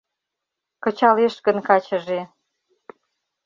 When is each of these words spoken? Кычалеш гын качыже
Кычалеш 0.83 1.35
гын 1.45 1.57
качыже 1.67 2.21